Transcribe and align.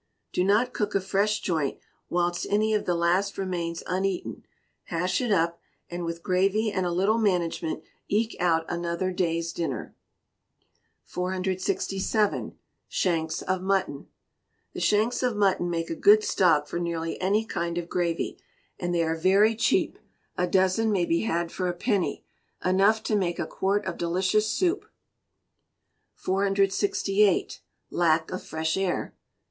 Do 0.33 0.43
not 0.43 0.73
cook 0.73 0.95
a 0.95 0.99
fresh 0.99 1.41
joint 1.41 1.77
whilst 2.09 2.47
any 2.49 2.73
of 2.73 2.85
the 2.85 2.95
last 2.95 3.37
remains 3.37 3.83
uneaten 3.85 4.47
hash 4.85 5.21
it 5.21 5.31
up, 5.31 5.59
and 5.91 6.03
with 6.05 6.23
gravy 6.23 6.71
and 6.71 6.87
a 6.87 6.91
little 6.91 7.19
management, 7.19 7.83
eke 8.07 8.35
out 8.39 8.65
another 8.67 9.11
day's 9.11 9.53
dinner. 9.53 9.95
467. 11.03 12.57
Shanks 12.87 13.43
of 13.43 13.61
Mutton. 13.61 14.07
The 14.73 14.79
shanks 14.79 15.21
of 15.21 15.35
mutton 15.35 15.69
make 15.69 15.91
a 15.91 15.95
good 15.95 16.23
stock 16.23 16.65
for 16.67 16.79
nearly 16.79 17.21
any 17.21 17.45
kind 17.45 17.77
of 17.77 17.87
gravy, 17.87 18.39
and 18.79 18.95
they 18.95 19.03
are 19.03 19.13
very 19.15 19.53
cheap 19.55 19.99
a 20.35 20.47
dozen 20.47 20.91
may 20.91 21.05
be 21.05 21.19
had 21.25 21.51
for 21.51 21.67
a 21.67 21.73
penny, 21.75 22.25
enough 22.65 23.03
to 23.03 23.15
make 23.15 23.37
a 23.37 23.45
quart 23.45 23.85
of 23.85 23.97
delicious 23.99 24.47
soup. 24.49 24.85
468. 26.15 27.61
Lack 27.91 28.31
of 28.31 28.41
Fresh 28.41 28.77
Air. 28.77 29.13